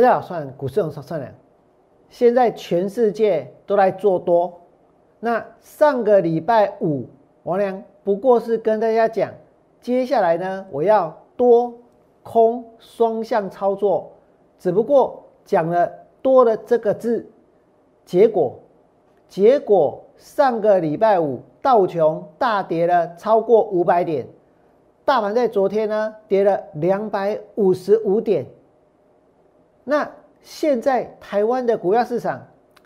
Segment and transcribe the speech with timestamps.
[0.00, 1.26] 大家好，算股市用算了。
[2.08, 4.60] 现在全世界都在做多，
[5.18, 7.04] 那上个礼拜五，
[7.42, 9.32] 王良不过是跟大家讲，
[9.80, 11.74] 接下来呢，我要多
[12.22, 14.12] 空双向操作，
[14.56, 15.90] 只不过讲了
[16.22, 17.28] 多的这个字，
[18.04, 18.56] 结果，
[19.26, 24.24] 结果上个礼拜五道琼大跌了超过五百点，
[25.04, 28.46] 大盘在昨天呢跌了两百五十五点，
[29.88, 30.08] 那。
[30.40, 32.40] 现在台湾的股票市场，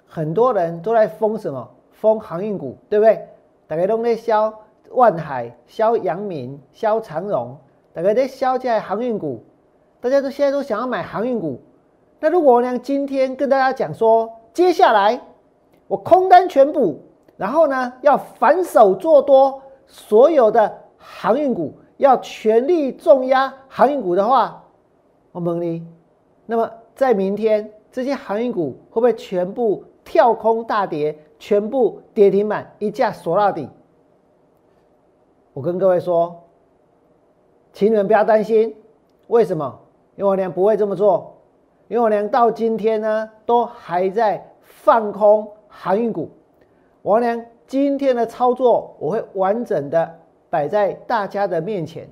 [0.06, 1.70] 很多人都在封什么？
[1.90, 3.28] 封航运股，对不对？
[3.68, 4.52] 大家都在销
[4.90, 7.56] 万海、销阳明、销长荣，
[7.92, 9.44] 大家在销这些航运股，
[10.00, 11.60] 大家都现在都想要买航运股。
[12.18, 15.20] 那如果呢，今天跟大家讲说，接下来
[15.86, 17.00] 我空单全补，
[17.36, 24.64] 然后呢要反手做多所有的航运股，要全力重压航运股的话，
[25.32, 25.86] 我问你，
[26.46, 26.68] 那么？
[26.94, 33.68] 在明天，这些航运股会不会全部跳空大跌，全部跌停板，一架锁到底？
[35.52, 36.42] 我跟各位说，
[37.72, 38.74] 请你们不要担心。
[39.28, 39.78] 为什么？
[40.16, 41.34] 因为我娘不会这么做。
[41.88, 46.30] 因为我娘到今天呢，都还在放空航运股。
[47.02, 50.18] 我娘今天的操作，我会完整的
[50.48, 52.08] 摆在大家的面前。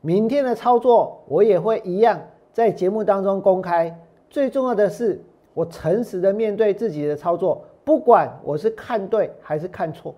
[0.00, 2.20] 明天的操作，我也会一样
[2.52, 3.96] 在节目当中公开。
[4.32, 5.20] 最重要的是，
[5.52, 10.14] 我诚实的面对自己的操作，不管我是看对还是看错。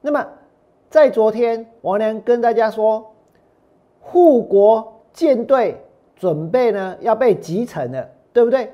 [0.00, 0.24] 那么，
[0.88, 3.04] 在昨天，王良跟大家说，
[3.98, 5.76] 护国舰队
[6.14, 8.72] 准备呢要被集成了，对不对？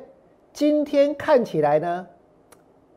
[0.53, 2.07] 今天看起来呢，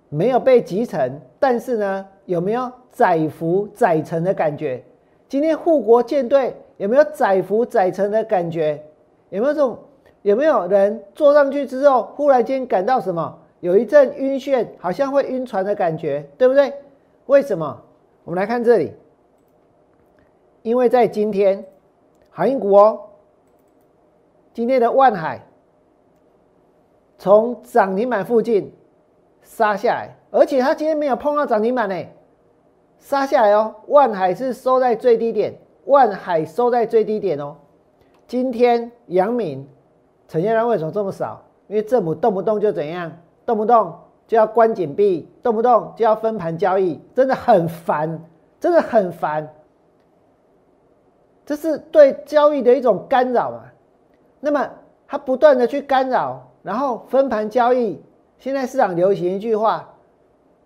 [0.09, 4.83] 没有被集成，但是呢，有没有载浮载沉的感觉？
[5.29, 8.83] 今天护国舰队有没有载浮载沉的感觉？
[9.29, 9.79] 有没有这种？
[10.25, 13.37] 有没有人坐上去之后，忽然间感到什么？
[13.59, 16.73] 有一阵晕眩，好像会晕船的感觉，对不对？
[17.27, 17.79] 为什么？
[18.23, 18.91] 我们来看这里，
[20.63, 21.63] 因为在今天，
[22.31, 23.01] 航运股哦，
[24.51, 25.45] 今天的万海
[27.19, 28.73] 从涨停板附近
[29.43, 32.03] 杀下来，而且它今天没有碰到涨停板呢，
[32.97, 33.75] 杀下来哦。
[33.89, 35.53] 万海是收在最低点，
[35.85, 37.55] 万海收在最低点哦。
[38.25, 39.69] 今天阳明。
[40.27, 41.41] 成交量为什么这么少？
[41.67, 43.11] 因为政府动不动就怎样，
[43.45, 43.93] 动不动
[44.27, 48.19] 就要关紧闭，动不动就要分盘交易，真的很烦，
[48.59, 49.47] 真的很烦。
[51.45, 53.63] 这是对交易的一种干扰嘛？
[54.39, 54.67] 那么
[55.07, 58.01] 他不断的去干扰，然后分盘交易。
[58.37, 59.93] 现在市场流行一句话：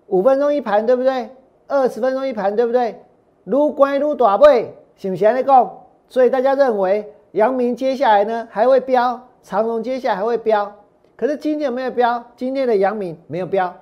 [0.07, 1.29] 五分钟一盘，对不对？
[1.67, 3.03] 二十分钟一盘，对不对？
[3.43, 5.71] 撸乖撸大背，是不是安讲？
[6.07, 9.21] 所以大家认为阳明接下来呢还会飙？
[9.41, 10.71] 长荣接下来还会飙，
[11.15, 12.23] 可是今天有没有飙？
[12.35, 13.73] 今天的阳明没有飙，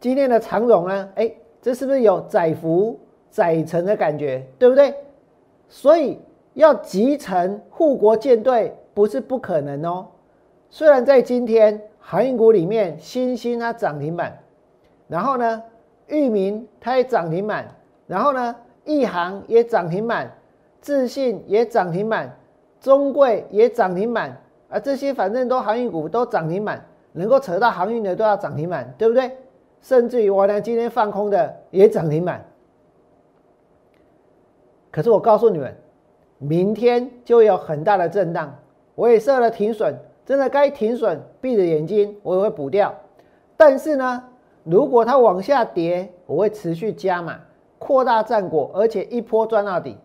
[0.00, 1.08] 今天的长荣呢？
[1.16, 2.98] 哎，这是不是有载浮
[3.28, 4.46] 载沉的感觉？
[4.58, 4.94] 对不对？
[5.68, 6.18] 所以
[6.54, 10.06] 要集成护国舰队不是不可能哦。
[10.70, 14.38] 虽然在今天航运股里面，新兴它涨停板，
[15.08, 15.62] 然后呢，
[16.06, 17.68] 裕民它也涨停板，
[18.06, 20.32] 然后呢，亿航也涨停板，
[20.80, 22.34] 自信也涨停板。
[22.80, 29.30] 中贵也涨停板啊，这些反正都航运股都涨停板，能够扯到航运的都要涨停板，对不对？
[29.80, 32.44] 甚至于我呢今天放空的也涨停板。
[34.90, 35.76] 可是我告诉你们，
[36.38, 38.54] 明天就有很大的震荡，
[38.94, 39.94] 我也设了停损，
[40.24, 42.94] 真的该停损，闭着眼睛我也会补掉。
[43.56, 44.24] 但是呢，
[44.64, 47.38] 如果它往下跌，我会持续加码，
[47.78, 49.96] 扩大战果，而且一波赚到底。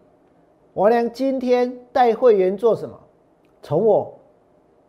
[0.73, 2.99] 王良今天带会员做什么？
[3.61, 4.11] 从我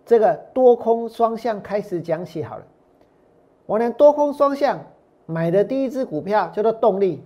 [0.06, 2.64] 这个多空双向开始讲起好了。
[3.66, 4.80] 王良多空双向
[5.26, 7.22] 买的第一只股票叫做动力，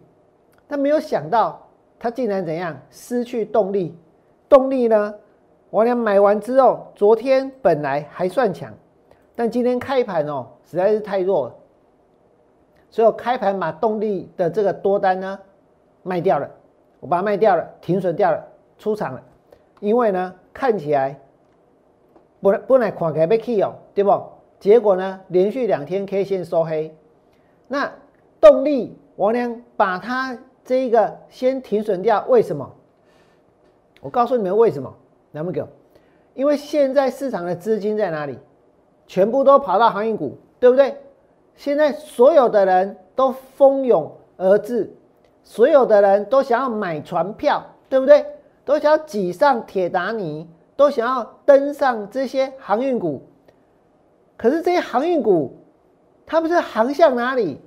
[0.68, 1.68] 他没有想到
[2.00, 3.96] 他竟然怎样失去动力。
[4.48, 5.14] 动力呢？
[5.70, 8.72] 王良买完之后，昨天本来还算强，
[9.36, 11.54] 但今天开盘哦实在是太弱了，
[12.90, 15.38] 所以我开盘把动力的这个多单呢
[16.02, 16.50] 卖掉了。
[17.00, 18.44] 我把它卖掉了，停损掉了，
[18.78, 19.22] 出场了。
[19.80, 21.18] 因为呢，看起来
[22.40, 24.10] 本本来看起来被 key 哦，对不？
[24.58, 26.92] 结果呢，连续两天 K 线收黑。
[27.68, 27.92] 那
[28.40, 32.24] 动力，我呢把它这一个先停损掉。
[32.28, 32.68] 为什么？
[34.00, 34.92] 我告诉你们为什么。
[35.30, 35.68] 那么个，
[36.34, 38.38] 因为现在市场的资金在哪里？
[39.06, 40.96] 全部都跑到航运股，对不对？
[41.54, 44.92] 现在所有的人都蜂拥而至。
[45.42, 48.24] 所有的人都想要买船票，对不对？
[48.64, 50.46] 都想要挤上铁达尼，
[50.76, 53.22] 都想要登上这些航运股。
[54.36, 55.56] 可是这些航运股，
[56.26, 57.60] 它不是航向哪里？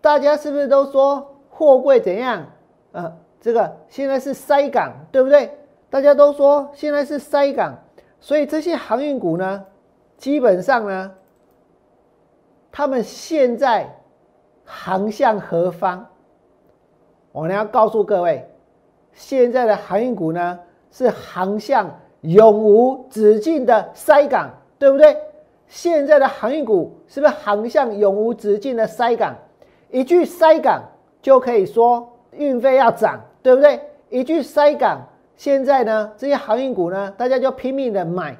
[0.00, 2.46] 大家是不是都说货柜怎样？
[2.92, 5.58] 呃，这个现在是塞港，对不对？
[5.90, 7.78] 大家都说现在是塞港，
[8.20, 9.64] 所以这些航运股呢，
[10.16, 11.12] 基本上呢，
[12.72, 13.94] 他们现在
[14.64, 16.06] 航向何方？
[17.34, 18.48] 我呢要告诉各位，
[19.12, 20.56] 现在的航运股呢
[20.92, 21.90] 是航向
[22.20, 24.48] 永无止境的塞港，
[24.78, 25.16] 对不对？
[25.66, 29.34] 现在的航运股是不是航向永无止境的塞港？
[29.90, 30.80] 一句塞港
[31.20, 33.80] 就可以说运费要涨，对不对？
[34.10, 35.00] 一句塞港。
[35.34, 38.36] 现在呢，这些航运股呢，大家就拼命的买，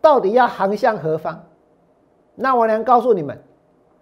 [0.00, 1.44] 到底要航向何方？
[2.34, 3.38] 那我能告诉你们，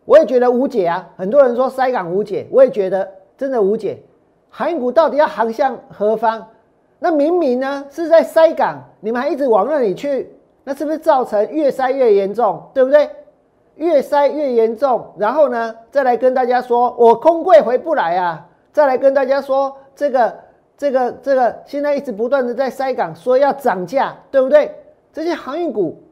[0.04, 1.10] 我也觉得无解啊。
[1.16, 4.00] 很多人说塞港无解，我也觉得真的无解。
[4.52, 6.46] 航运股到底要航向何方？
[6.98, 10.32] 那明明呢是在塞港，你们还一直往那里去，
[10.62, 12.62] 那是不是造成越塞越严重？
[12.74, 13.10] 对不对？
[13.76, 20.32] 越塞越严重，然后呢，再来跟大家说我空柜回不来啊，再来跟大家说这个。
[20.74, 24.74] 这个这个现在一直不断的在塞港，说要涨价，对不对？
[25.12, 26.02] 这些航运股，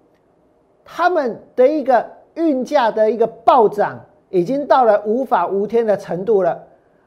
[0.84, 3.98] 他们的一个运价的一个暴涨，
[4.28, 6.56] 已经到了无法无天的程度了。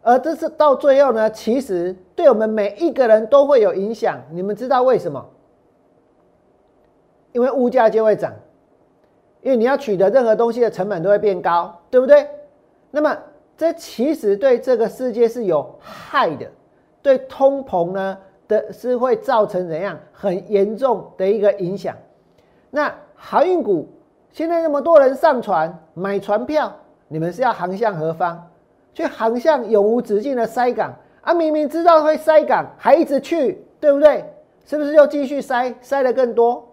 [0.03, 4.21] 而这是到最后呢，其实对我们每一个人都会有影响。
[4.31, 5.25] 你们知道为什么？
[7.31, 8.31] 因为物价就会涨，
[9.41, 12.27] 因为你要取得任何东西的成本都会变高，对不对？
[12.91, 13.17] 那么
[13.57, 16.45] 这其实对这个世界是有害的。
[17.01, 18.17] 对通膨呢
[18.47, 21.95] 的是会造成怎样很严重的一个影响？
[22.69, 23.88] 那航运股
[24.31, 26.71] 现在那么多人上船买船票，
[27.07, 28.49] 你们是要航向何方？
[28.94, 31.34] 去航向永无止境的塞港啊！
[31.34, 34.24] 明明知道会塞港，还一直去，对不对？
[34.66, 36.68] 是不是又继续塞，塞的更多？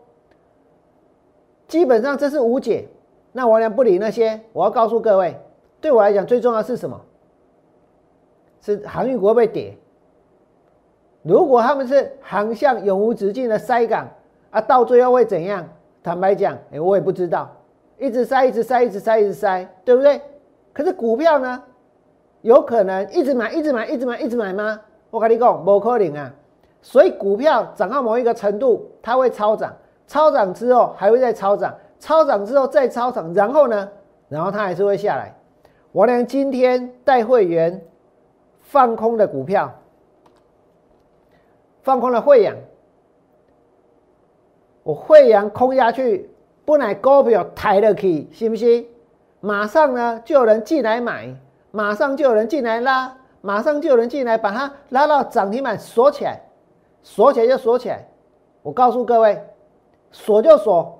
[1.66, 2.86] 基本上这是无解。
[3.32, 5.40] 那我俩不理那些，我要告诉各位，
[5.80, 7.00] 对我来讲最重要是什么？
[8.60, 9.76] 是航运股会不会跌？
[11.22, 14.08] 如果他们是航向永无止境的塞港
[14.50, 15.66] 啊，到最后会怎样？
[16.02, 17.50] 坦白讲，哎，我也不知道，
[17.98, 20.20] 一直塞，一直塞，一直塞，一直塞，对不对？
[20.72, 21.62] 可是股票呢，
[22.42, 24.80] 有可能一直买，一直买，一直买，一直买吗？
[25.10, 26.32] 我跟你讲，不可能啊！
[26.82, 29.74] 所以股票涨到某一个程度，它会超涨，
[30.06, 33.88] 超涨之后还会再超涨，超涨之后再超涨，然后呢，
[34.28, 35.34] 然后它还是会下来。
[35.92, 37.84] 我连今天带会员
[38.60, 39.72] 放空的股票。
[41.82, 42.54] 放空了汇阳，
[44.82, 46.30] 我汇阳空下去，
[46.64, 48.86] 不乃股票抬得起，信不信？
[49.40, 51.34] 马上呢就有人进来买，
[51.70, 56.40] 马上就有人进来拉，马上就有人进来把它拉到涨停板锁起来，
[57.02, 58.06] 锁起来就锁起来。
[58.62, 59.42] 我告诉各位，
[60.10, 60.98] 锁就锁，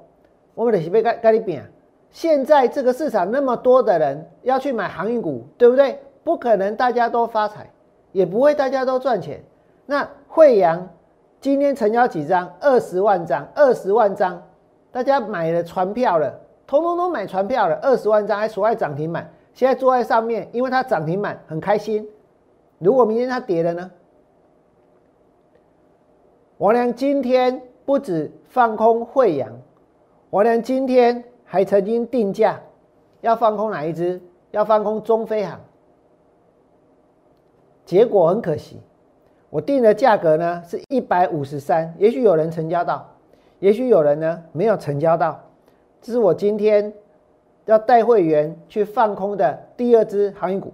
[0.54, 1.62] 我们得是被盖盖你饼。
[2.10, 6.00] 现在这个市场那么多的人要去买航运股，对不对？
[6.24, 7.70] 不可能大家都发财，
[8.12, 9.42] 也不会大家都赚钱。
[9.86, 10.88] 那惠阳
[11.40, 12.52] 今天成交几张？
[12.60, 14.42] 二十万张，二十万张，
[14.90, 16.32] 大家买了船票了，
[16.66, 22.08] 通通都买船票了，二十万张还锁在涨停板，现在坐在上面，因为它涨停板很开心。
[22.78, 23.90] 如果明天它跌了呢？
[26.56, 29.52] 我俩今天不止放空惠阳，
[30.30, 32.58] 我俩今天还曾经定价
[33.20, 34.18] 要放空哪一只？
[34.52, 35.60] 要放空中飞航，
[37.84, 38.80] 结果很可惜。
[39.50, 43.06] 我定的价格呢是一百五十三，也许有人成交到，
[43.58, 45.38] 也许有人呢没有成交到。
[46.00, 46.90] 这是我今天
[47.70, 50.72] 要带会员去放空的第二只航运股。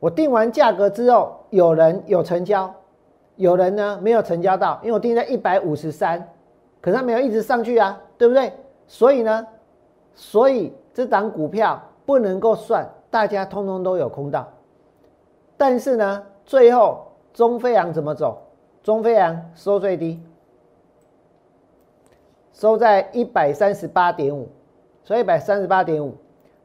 [0.00, 2.74] 我定完价格之后，有人有成交，
[3.36, 6.28] 有人呢没有成交到，因为我定在一百五十三，
[6.80, 8.52] 可是它没有一直上去啊，对不对？
[8.88, 9.46] 所以呢，
[10.14, 14.48] 所以这档股票不能够算，大家通通都有空到。
[15.56, 18.42] 但是呢，最后中飞扬怎么走？
[18.82, 20.18] 中飞扬收最低，
[22.60, 24.46] 收在一百三十八点五，
[25.02, 26.14] 所以一百三十八点五。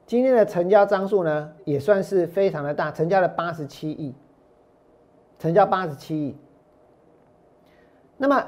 [0.05, 4.13] 今天的成交张数呢，也算是非常的大，成交了八十七亿，
[5.39, 6.35] 成交八十七亿。
[8.17, 8.45] 那么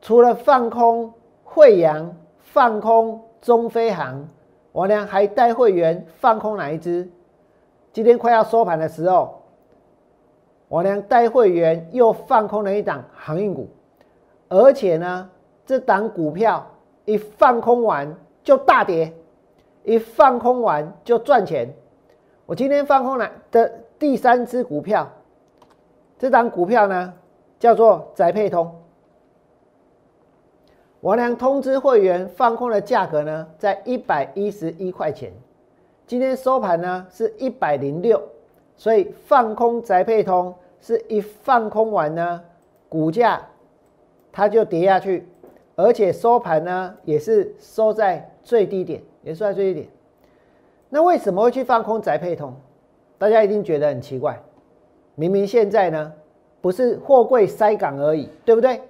[0.00, 4.28] 除了放空惠阳、放空中飞航，
[4.72, 7.08] 我呢还带会员放空哪一支？
[7.92, 9.40] 今天快要收盘的时候。
[10.66, 13.68] 我呢带会员又放空了一档航运股，
[14.48, 15.30] 而且呢，
[15.64, 16.66] 这档股票
[17.04, 19.12] 一放空完就大跌，
[19.84, 21.68] 一放空完就赚钱。
[22.46, 25.10] 我今天放空了的第三只股票，
[26.18, 27.14] 这档股票呢
[27.58, 28.72] 叫做宅配通。
[31.00, 35.32] 王良通知会员放空的价格呢，在一百一十一块钱，
[36.06, 38.22] 今天收盘呢是一百零六，
[38.76, 42.40] 所以放空宅配通是一放空完呢，
[42.88, 43.44] 股价
[44.30, 45.26] 它就跌下去，
[45.74, 49.88] 而且收盘呢也是收在最低点，也收在最低点。
[50.88, 52.54] 那为什么会去放空宅配通？
[53.18, 54.42] 大家一定觉得很奇怪，
[55.14, 56.12] 明明现在呢
[56.60, 58.80] 不是货柜塞港而已，对不对？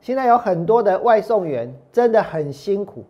[0.00, 3.04] 现在有很多的外送员真的很辛苦，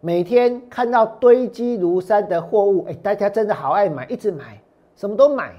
[0.00, 4.60] 每天看到堆积如山的货物，哎，大家真的好爱买，一直买，
[4.96, 5.52] 什么都买。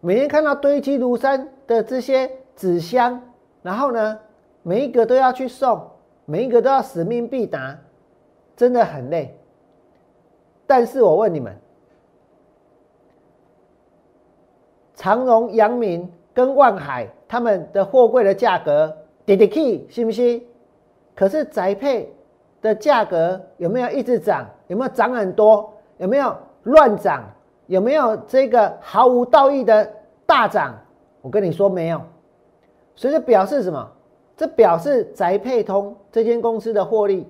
[0.00, 3.22] 每天看到堆积如山的这些纸箱，
[3.62, 4.18] 然后呢，
[4.62, 5.90] 每一个都要去送，
[6.24, 7.76] 每一个都要使命必达，
[8.56, 9.36] 真的很累。
[10.66, 11.54] 但是我问你们，
[14.94, 18.96] 长荣、阳明跟万海他们的货柜的价格？
[19.24, 20.42] 跌跌 key 信不信？
[21.14, 22.12] 可是宅配
[22.60, 24.48] 的价格有没有一直涨？
[24.68, 25.72] 有没有涨很多？
[25.98, 27.24] 有没有乱涨？
[27.66, 29.88] 有没有这个毫无道义的
[30.26, 30.74] 大涨？
[31.20, 32.00] 我跟你说没有。
[32.94, 33.90] 所以这表示什么？
[34.42, 37.24] 这表示宅配通这间公司的获利，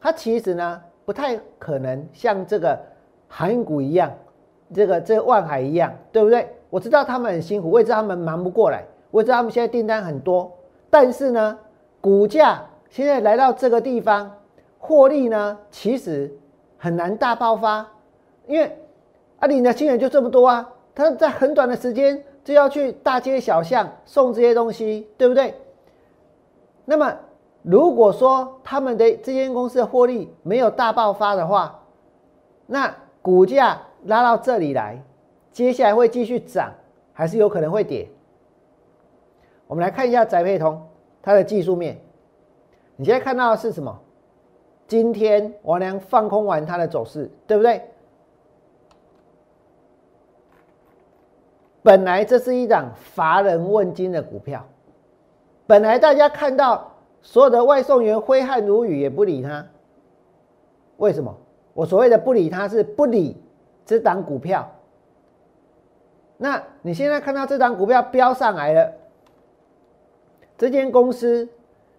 [0.00, 2.80] 它其实呢不太可能像这个
[3.28, 4.10] 航运股一样，
[4.72, 6.48] 这个这个万海一样，对不对？
[6.70, 10.50] 我知道他们很辛苦，我也知道他们忙不过来，我也知道他们现在订单很多。
[10.88, 11.58] 但是呢，
[12.00, 14.34] 股价现在来到这个地方，
[14.78, 16.34] 获利呢其实
[16.78, 17.86] 很难大爆发，
[18.46, 18.74] 因为
[19.40, 25.52] 阿里的新人就这么多啊，他在很短的时间就要去大街小巷送这些东西，对不对？
[26.84, 27.16] 那么
[27.62, 31.82] 如果说他们的这间公司的获利没有大爆发的话，
[32.66, 35.02] 那股价拉到这里来，
[35.50, 36.72] 接下来会继续涨，
[37.12, 38.08] 还是有可能会跌？
[39.66, 40.86] 我们来看一下宅配通
[41.22, 41.98] 它的技术面。
[42.96, 43.98] 你现在看到的是什么？
[44.86, 47.82] 今天王良放空完它的走势，对不对？
[51.82, 54.64] 本来这是一档乏人问津的股票，
[55.66, 56.92] 本来大家看到
[57.22, 59.66] 所有的外送员挥汗如雨也不理他。
[60.98, 61.34] 为什么？
[61.72, 63.36] 我所谓的不理他是不理
[63.84, 64.70] 这档股票。
[66.36, 68.92] 那你现在看到这档股票飙上来了？
[70.56, 71.48] 这间公司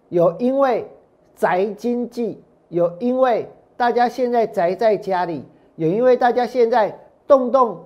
[0.08, 0.88] 有因为
[1.34, 5.44] 宅经济，有因为大家现在宅在家里，
[5.74, 7.84] 有因为大家现在动动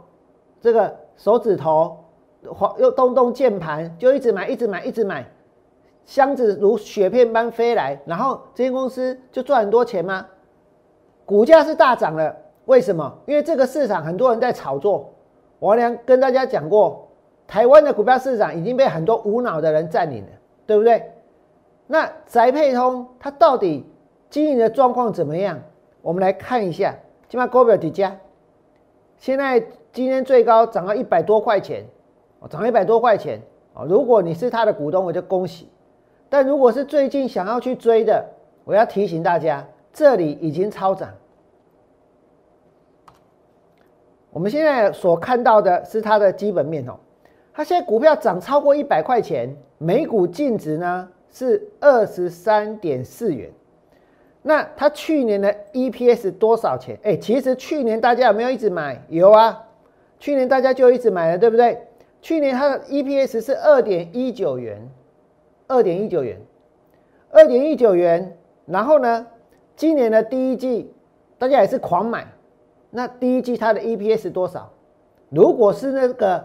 [0.60, 2.04] 这个手指头，
[2.78, 5.26] 又动动键盘，就一直买，一直买，一直买，
[6.04, 10.26] 箱子如雪片般飞来，然后这间公司就赚很多钱吗？
[11.24, 13.18] 股价是大涨了，为什么？
[13.26, 15.12] 因为这个市场很多人在炒作。
[15.58, 17.08] 我良跟大家讲过，
[17.46, 20.30] 台湾的股票市场已经被很多无脑的人占领了。
[20.66, 21.02] 对不对？
[21.88, 23.84] 那宅配通它到底
[24.28, 25.60] 经营的状况怎么样？
[26.00, 26.94] 我们来看一下，
[27.28, 28.16] 起码股表底价，
[29.18, 29.58] 现在
[29.92, 31.84] 今天最高涨到一百多块钱，
[32.38, 33.42] 哦，涨一百多块钱
[33.74, 33.84] 哦。
[33.84, 35.68] 如果你是他的股东，我就恭喜。
[36.30, 38.24] 但如果是最近想要去追的，
[38.64, 41.12] 我要提醒大家，这里已经超涨。
[44.30, 46.94] 我们现在所看到的是它的基本面哦。
[47.52, 53.50] 它现在股票涨超过一百块钱，每股净值呢是二十三点四元。
[54.40, 56.96] 那它去年的 EPS 多少钱？
[57.02, 59.02] 哎，其实去年大家有没有一直买？
[59.08, 59.66] 有啊，
[60.20, 61.76] 去年大家就一直买了，对不对？
[62.22, 64.80] 去年它的 EPS 是二点一九元，
[65.70, 66.38] 二点一九元，
[67.30, 68.36] 二点一九元。
[68.66, 69.26] 然后呢，
[69.76, 70.92] 今年的第一季
[71.38, 72.26] 大家也是狂买。
[72.90, 74.70] 那第一季它的 EPS 多少？
[75.30, 76.44] 如果是那个。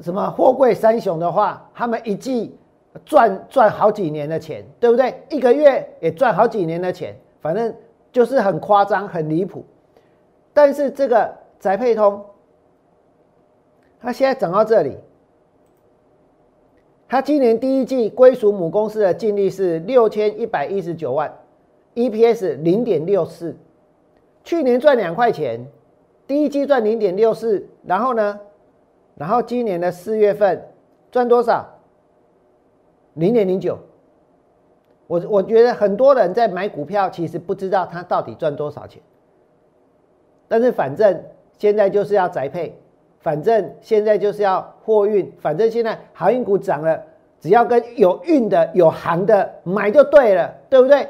[0.00, 2.58] 什么货柜三雄的话，他们一季
[3.04, 5.22] 赚赚好几年的钱，对不对？
[5.28, 7.72] 一个月也赚好几年的钱，反正
[8.10, 9.64] 就是很夸张、很离谱。
[10.52, 11.30] 但是这个
[11.60, 12.24] 宅配通，
[14.00, 14.96] 它现在涨到这里，
[17.12, 21.30] 它今年第一季归属母公司的净利是六千一百一十九万
[21.94, 23.54] ，EPS 零点六四，
[24.42, 25.60] 去年赚两块钱，
[26.26, 28.40] 第一季赚零点六四，然后呢？
[29.14, 30.66] 然后今年的四月份
[31.10, 31.68] 赚多少？
[33.12, 33.78] 零点零九。
[35.06, 39.02] 我我觉得很多人在买股票，其实不知道他到底赚多少钱。
[40.48, 41.22] 但是反正
[41.58, 42.74] 现在就是要宅配，
[43.22, 47.02] 反正现在就是要货运，反正现在航运股涨了，
[47.40, 51.08] 只要跟有运的、有航的买就对了，对不对？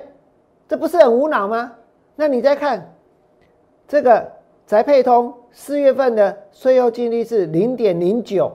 [0.68, 1.72] 这不是很无脑吗？
[2.14, 2.94] 那你再看
[3.88, 4.30] 这个。
[4.64, 8.50] 宅配通四月份的税后净利是零点零九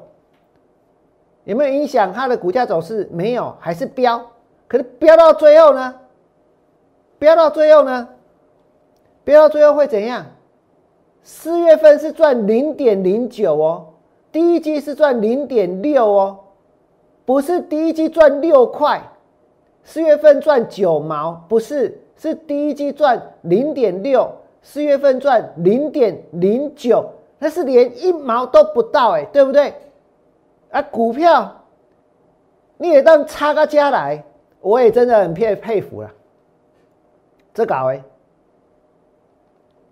[1.43, 3.07] 有没有影响它的股价走势？
[3.11, 4.25] 没有，还是飙。
[4.67, 5.93] 可是飙到最后呢？
[7.19, 8.07] 飙到最后呢？
[9.25, 10.25] 飙到最后会怎样？
[11.29, 13.85] 四月份是赚零点零九哦，
[14.31, 16.39] 第一季是赚零点六哦，
[17.25, 19.01] 不是第一季赚六块，
[19.83, 24.31] 四月份赚九毛，不是，是第一季赚零点六，
[24.61, 27.05] 四月份赚零点零九，
[27.39, 29.73] 那是连一毛都不到哎，对不对？
[30.71, 31.53] 啊，股票
[32.77, 34.23] 你也当差个价来。
[34.61, 36.09] 我也真的很佩佩服了，
[37.53, 38.01] 这搞哎，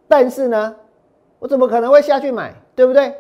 [0.07, 0.75] 但是呢，
[1.39, 3.13] 我怎么可能会下去买，对不对？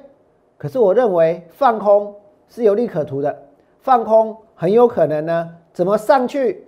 [0.57, 2.15] 可是我认为放空
[2.47, 3.43] 是有利可图的，
[3.79, 6.65] 放空很有可能呢，怎么上去，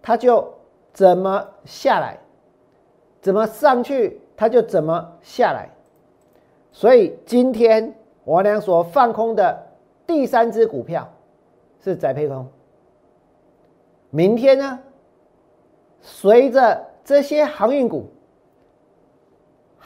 [0.00, 0.54] 它就
[0.92, 2.18] 怎么下来，
[3.20, 5.68] 怎么上去它就怎么下来，
[6.70, 7.92] 所以今天
[8.24, 9.66] 我俩所放空的
[10.06, 11.06] 第三只股票
[11.80, 12.46] 是宅配空。
[14.10, 14.78] 明天呢？
[16.00, 18.08] 随着这些航运股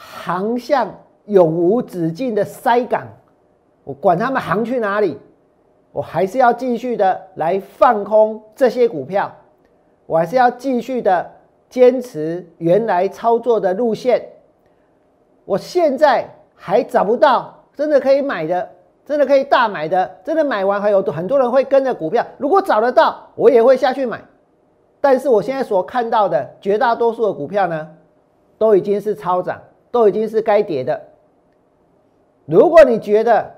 [0.05, 0.93] 航向
[1.27, 3.07] 永无止境的塞港，
[3.85, 5.17] 我管他们航去哪里，
[5.93, 9.33] 我还是要继续的来放空这些股票，
[10.07, 11.31] 我还是要继续的
[11.69, 14.27] 坚持原来操作的路线。
[15.45, 18.69] 我现在还找不到真的可以买的。
[19.05, 22.25] 真的可以大买的，真的买完还有很多人会跟着股票。
[22.39, 24.23] 如果找得到，我也会下去买。
[25.01, 27.91] 但是我现在所看到的绝大多数的股票呢，
[28.59, 29.61] 都已经是超涨，
[29.93, 31.01] 都已经是该跌的。
[32.47, 33.49] 如果你觉得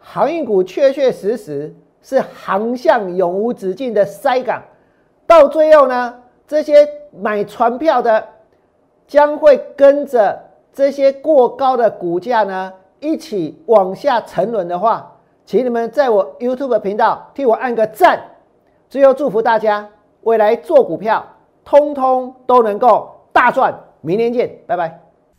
[0.00, 1.72] 航运股确确实实
[2.02, 4.60] 是航向永无止境的塞港，
[5.26, 8.26] 到最后呢，这些买船票的
[9.06, 12.72] 将会跟着这些过高的股价呢。
[13.00, 18.20] 一起往下沉沦的话，请你们在我 YouTube 频道替我按个赞。
[18.88, 19.88] 最后祝福大家
[20.22, 21.24] 未来做股票，
[21.64, 23.72] 通通都能够大赚。
[24.00, 25.07] 明年见，拜拜。